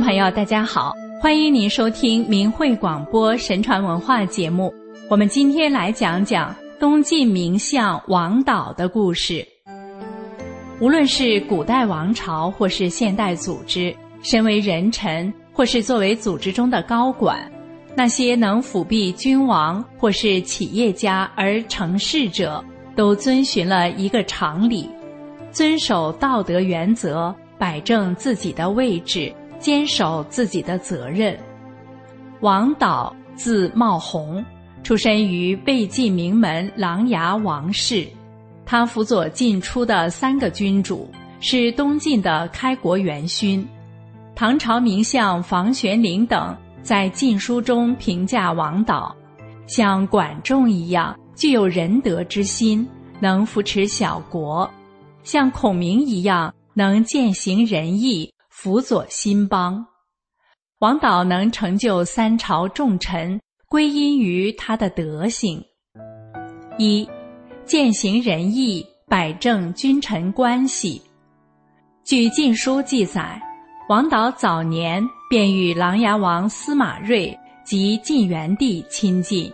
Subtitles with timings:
[0.00, 4.72] 朋友，大家好，欢迎您收听明慧广播神传文化节目。
[5.08, 9.46] 我们今天来讲讲东晋名相王导的故事。
[10.80, 17.50] 无论是古代王朝，或是现代组织，身为人臣，或是作为组织中的高管，
[17.94, 22.62] 那些能辅弼君王或是企业家而成事者，
[22.94, 24.86] 都遵循了一个常理：
[25.50, 29.32] 遵守道德原则，摆正自己的位置。
[29.58, 31.38] 坚守自己的责任。
[32.40, 34.44] 王导字茂弘，
[34.82, 38.06] 出身于魏晋名门琅琊王氏，
[38.64, 41.10] 他辅佐晋初的三个君主，
[41.40, 43.66] 是东晋的开国元勋。
[44.34, 49.16] 唐朝名相房玄龄等在《晋书》中评价王导，
[49.66, 52.86] 像管仲一样具有仁德之心，
[53.18, 54.68] 能扶持小国；
[55.24, 58.30] 像孔明一样能践行仁义。
[58.58, 59.86] 辅佐兴邦，
[60.78, 65.62] 王导能成就三朝重臣，归因于他的德行。
[66.78, 67.06] 一，
[67.66, 71.02] 践行仁义，摆正君臣关系。
[72.02, 73.38] 据《晋书》记载，
[73.90, 79.52] 王导早年便与琅琊王司马睿及晋元帝亲近。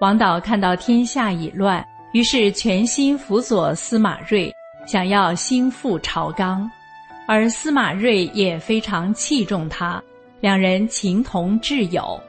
[0.00, 4.50] 王导看到天下已乱，于是全心辅佐司马睿，
[4.86, 6.68] 想要兴复朝纲。
[7.26, 10.02] 而司马睿也非常器重他，
[10.40, 12.20] 两人情同挚友。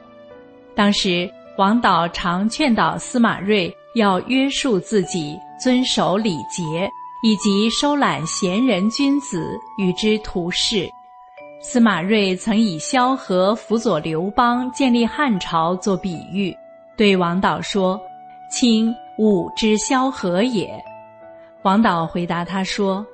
[0.74, 6.88] 当时王导常劝导司马睿要约束自己，遵守礼节，
[7.22, 10.88] 以及收揽贤人君子与之图事。
[11.60, 16.54] 司马睿曾以萧何辅佐刘邦建立汉朝做比喻，
[16.96, 18.00] 对王导说
[18.50, 20.72] ：“卿吾之萧何也。”
[21.62, 23.04] 王导回答他说。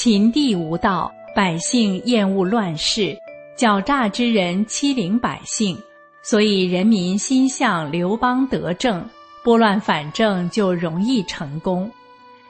[0.00, 3.18] 秦地无道，百姓厌恶乱世，
[3.56, 5.76] 狡诈之人欺凌百姓，
[6.22, 9.04] 所以人民心向刘邦得政，
[9.42, 11.90] 拨乱反正就容易成功。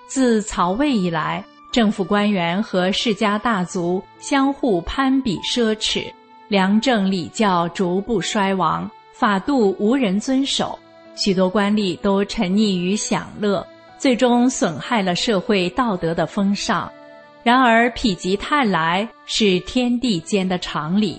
[0.06, 1.42] 自曹魏以来，
[1.72, 6.04] 政府官员和世家大族相互攀比奢侈，
[6.48, 10.78] 良政礼教逐步衰亡，法度无人遵守，
[11.16, 13.66] 许多官吏都沉溺于享乐，
[13.97, 16.92] 最终损害了社会道德的风尚。
[17.48, 21.19] 然而，否极泰来是天地间的常理。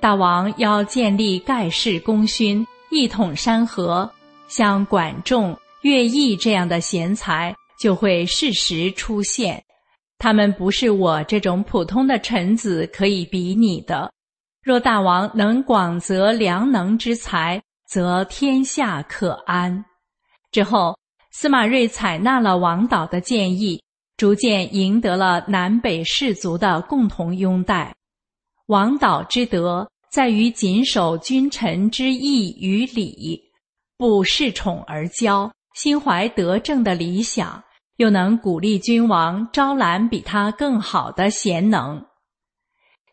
[0.00, 4.10] 大王要建立盖世功勋，一统山河，
[4.48, 9.62] 像管仲、乐毅这样的贤才就会适时出现。
[10.18, 14.10] 他们不是我这种普通的臣子可以比拟的。
[14.64, 19.84] 若大王能广择良能之才，则天下可安。
[20.50, 20.98] 之后，
[21.30, 23.80] 司马睿采纳了王导的建议。
[24.18, 27.94] 逐渐赢得了南北士族的共同拥戴。
[28.66, 33.40] 王导之德在于谨守君臣之义与礼，
[33.96, 37.62] 不恃宠而骄，心怀德政的理想，
[37.98, 41.96] 又能鼓励君王招揽比他更好的贤能。《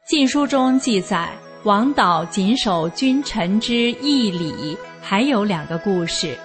[0.10, 1.32] 晋书》中记载，
[1.66, 6.36] 王导谨守君臣之义礼，还有两个故事。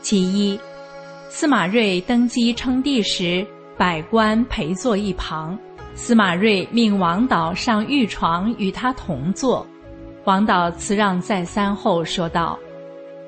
[0.00, 0.58] 其一，
[1.28, 3.44] 司马睿登基称帝时。
[3.80, 5.58] 百官陪坐一旁，
[5.94, 9.66] 司马睿命王导上御床与他同坐。
[10.24, 12.58] 王导辞让再三后说道：“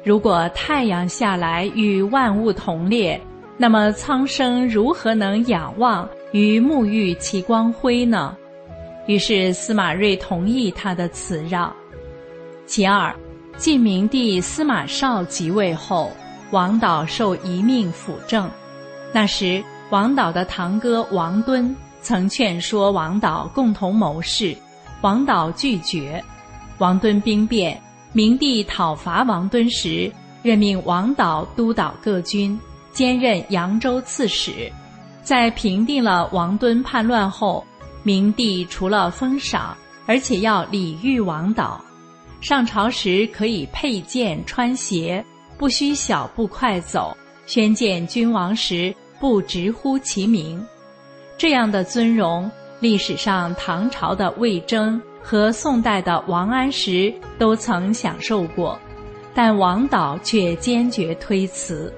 [0.04, 3.18] 如果太阳下来与万物同列，
[3.56, 8.36] 那么苍生如何能仰望与沐浴其光辉呢？”
[9.08, 11.74] 于是司马睿同意他的辞让。
[12.66, 13.10] 其二，
[13.56, 16.12] 晋明帝司马绍即位后，
[16.50, 18.50] 王导受遗命辅政，
[19.14, 19.64] 那时。
[19.92, 24.56] 王导的堂哥王敦曾劝说王导共同谋事，
[25.02, 26.24] 王导拒绝。
[26.78, 27.78] 王敦兵变，
[28.14, 30.10] 明帝讨伐王敦时，
[30.42, 32.58] 任命王导督导各军，
[32.90, 34.72] 兼任扬州刺史。
[35.22, 37.62] 在平定了王敦叛乱后，
[38.02, 41.78] 明帝除了封赏，而且要礼遇王导。
[42.40, 45.22] 上朝时可以佩剑穿鞋，
[45.58, 47.14] 不需小步快走。
[47.44, 48.94] 宣见君王时。
[49.22, 50.60] 不直呼其名，
[51.38, 58.76] 这样的尊荣，历史上唐朝的魏征和宋代的王安石都曾享受过，
[59.32, 61.94] 但王导却坚决推辞。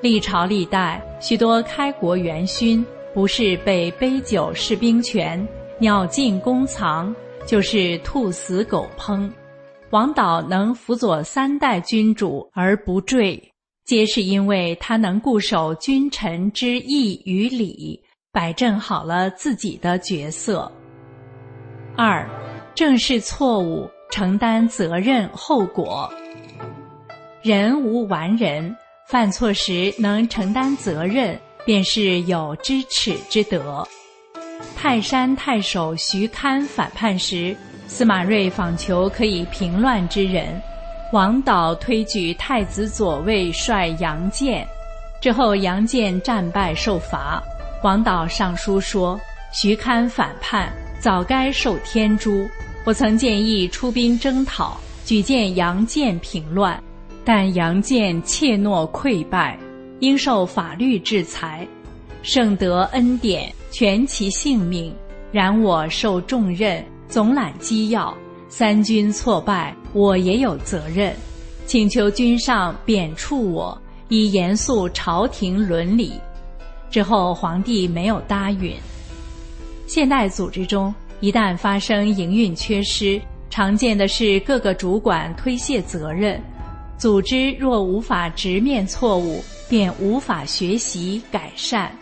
[0.00, 5.44] 历朝历代许多开国元勋，不是被杯酒释兵权、
[5.80, 7.12] 鸟尽弓藏，
[7.44, 9.28] 就是兔死狗烹。
[9.90, 13.52] 王导能辅佐三代君主而不坠。
[13.86, 18.02] 皆是因为他能固守君臣之义与礼，
[18.32, 20.70] 摆正好了自己的角色。
[21.96, 22.28] 二，
[22.74, 26.12] 正视错误，承担责任后果。
[27.42, 28.76] 人无完人，
[29.08, 33.86] 犯错时能承担责任，便是有知耻之德。
[34.74, 37.56] 泰山太守徐堪反叛时，
[37.86, 40.60] 司马睿访求可以平乱之人。
[41.12, 44.66] 王导推举太子左卫帅杨建，
[45.20, 47.40] 之后杨建战败受罚。
[47.84, 49.18] 王导上书说
[49.54, 52.48] ：“徐堪反叛，早该受天诛。
[52.84, 56.82] 我曾建议出兵征讨，举荐杨建平乱，
[57.24, 59.56] 但杨建怯懦溃败，
[60.00, 61.64] 应受法律制裁。
[62.22, 64.92] 圣德恩典，全其性命。
[65.30, 68.12] 然我受重任，总揽机要。”
[68.48, 71.14] 三军挫败，我也有责任，
[71.66, 73.76] 请求君上贬黜我，
[74.08, 76.12] 以严肃朝廷伦理。
[76.90, 78.74] 之后，皇帝没有答允。
[79.86, 83.20] 现代组织中，一旦发生营运缺失，
[83.50, 86.40] 常见的是各个主管推卸责任。
[86.96, 91.94] 组织若无法直面错误，便无法学习改善。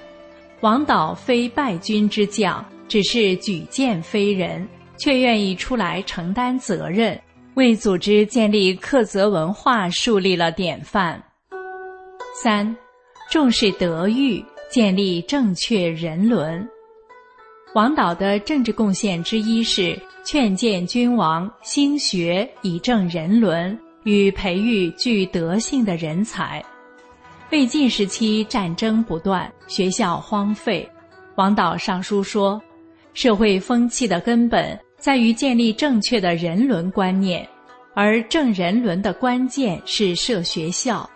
[0.60, 4.66] 王导非败军之将，只是举荐非人。
[4.96, 7.20] 却愿意出来承担责任，
[7.54, 11.22] 为组织建立克责文化树立了典范。
[12.42, 12.76] 三，
[13.30, 16.66] 重视德育，建立正确人伦。
[17.74, 26.64] 王导的政治贡献之一是劝谏君王兴学以正人伦，与培育具德性的人才。
[27.50, 30.88] 魏晋时期战争不断，学校荒废，
[31.34, 32.60] 王导上书说。
[33.12, 37.46] 社会风气的根本在于建立正确的人伦观念，
[37.92, 41.06] 而正人伦的关键是设学校，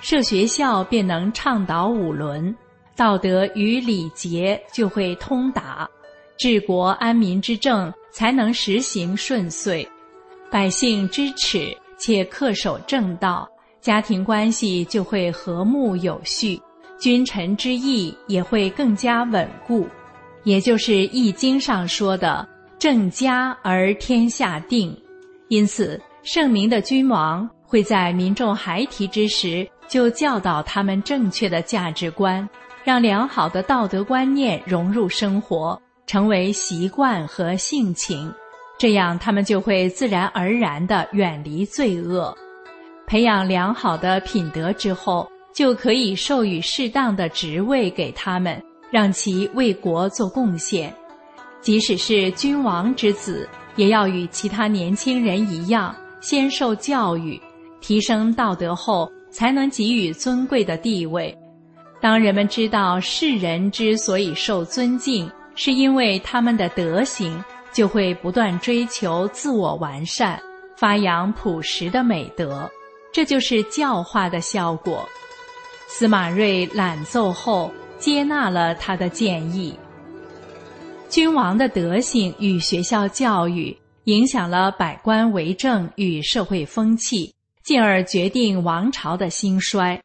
[0.00, 2.54] 设学校便能倡导五伦，
[2.94, 5.90] 道德与礼节就会通达，
[6.38, 9.84] 治国安民之政才能实行顺遂，
[10.48, 13.50] 百姓知耻且恪守正道，
[13.80, 16.62] 家庭关系就会和睦有序，
[16.96, 19.84] 君臣之义也会更加稳固。
[20.44, 22.48] 也就是《易经》上说的
[22.82, 24.92] “正家而天下定”，
[25.46, 32.48] 因此圣明的君王会在民众孩提之时就教导他们正确的价值观，
[32.82, 38.34] 让良好的道德观念融入生活，成为习惯和性情，
[38.80, 42.36] 这样他们就会自然而然地远离罪恶。
[43.06, 48.60] 培养良好的品德之后，就可以授予适当的职位给他们。
[48.90, 50.94] 让其为国做贡献，
[51.62, 57.40] 即使是君王之子，也要与其他年轻人一样，先受教育，
[57.80, 61.34] 提升道德后，才能给予尊贵的地位。
[62.00, 67.42] 当人们知道世人之所以受尊敬，是因为他们的德行，
[67.72, 70.38] 就会不断追求自我完善，
[70.76, 72.68] 发扬朴实的美德，
[73.12, 75.08] 这就是教化的效果。
[75.86, 77.72] 司马睿览奏后。
[78.02, 79.72] 接纳了他的建议。
[81.12, 87.30] 君王的德行与学校教育影响了百官为政与社会风气，
[87.62, 90.00] 进而决定王朝的兴衰。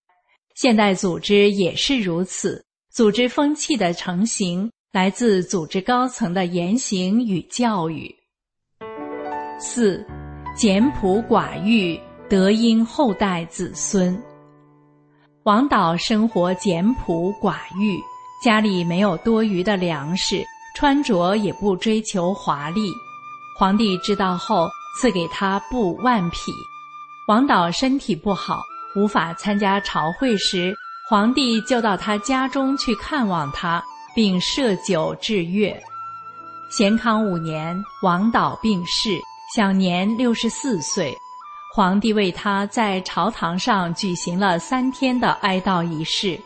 [0.55, 2.61] 现代组织也是如此，
[2.91, 8.13] 组织风气的成型来自组织高层的言行与教育。
[9.57, 10.05] 四，
[10.57, 11.97] 简朴寡欲，
[12.27, 14.21] 德因后代子孙。
[15.43, 17.97] 王导生活简朴寡欲，
[18.43, 20.43] 家里没有多余的粮食，
[20.77, 22.93] 穿着也不追求华丽。
[23.57, 26.51] 皇帝知道后，赐给他布万匹。
[27.27, 28.61] 王导身体不好，
[28.95, 30.75] 无法参加朝会时，
[31.09, 35.75] 皇帝就到他家中去看望他，并设酒治乐。
[36.69, 39.17] 咸康五年，王导病逝，
[39.55, 41.11] 享年六十四岁。
[41.73, 46.39] 皇帝为他在朝堂上举行了三天的哀悼仪式，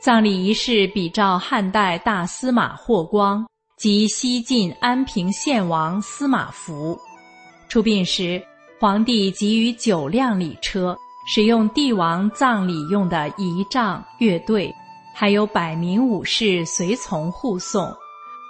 [0.00, 3.44] 葬礼仪式比照汉代大司马霍光
[3.76, 6.98] 及西晋安平献王司马孚。
[7.68, 8.42] 出殡时，
[8.80, 14.74] 皇帝给予九辆礼车，使用帝王葬礼用的仪仗、乐队，
[15.12, 17.94] 还有百名武士随从护送。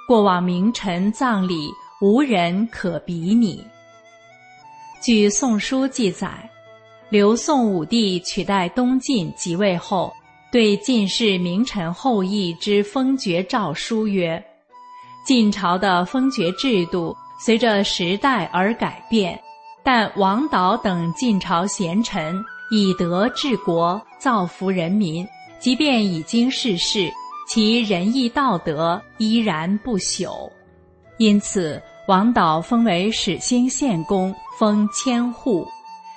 [0.07, 1.69] 过往名臣葬礼，
[2.01, 3.61] 无人可比拟。
[5.03, 6.49] 据《宋书》记载，
[7.09, 10.13] 刘宋武帝取代东晋即位后，
[10.53, 14.43] 对晋室名臣后裔之封爵诏书曰
[15.27, 19.39] ：“晋朝的封爵制度随着时代而改变，
[19.83, 25.27] 但王导等晋朝贤臣以德治国，造福人民，
[25.59, 27.13] 即便已经逝世，
[27.49, 30.51] 其仁义道德依然不朽。
[31.19, 35.67] 因此。”王导封为始兴县公，封千户，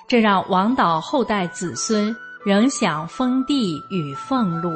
[0.08, 4.70] 这让王导后代子孙仍享封地与俸禄。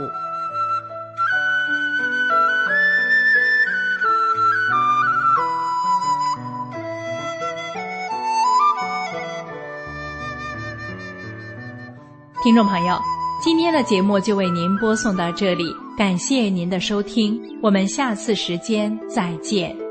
[12.43, 12.99] 听众朋友，
[13.41, 15.63] 今天的节目就为您播送到这里，
[15.97, 19.82] 感谢您的收听，我们下次时间再见。